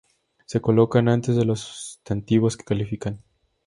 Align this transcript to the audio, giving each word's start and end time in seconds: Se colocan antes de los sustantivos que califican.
Se 0.47 0.59
colocan 0.59 1.09
antes 1.09 1.35
de 1.35 1.45
los 1.45 1.59
sustantivos 1.59 2.57
que 2.57 2.65
califican. 2.65 3.21